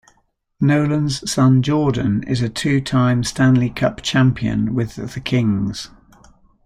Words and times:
Nolan's 0.59 1.31
son 1.31 1.61
Jordan 1.61 2.23
is 2.23 2.41
a 2.41 2.49
two 2.49 2.81
time 2.81 3.23
Stanley 3.23 3.69
Cup 3.69 4.01
Champion 4.01 4.73
with 4.73 4.95
the 4.95 5.19
Kings. 5.19 5.91